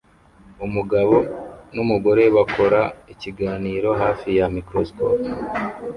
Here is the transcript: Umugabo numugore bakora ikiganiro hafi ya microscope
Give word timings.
Umugabo 0.65 1.15
numugore 1.73 2.23
bakora 2.35 2.81
ikiganiro 3.13 3.89
hafi 4.01 4.29
ya 4.37 4.45
microscope 4.55 5.25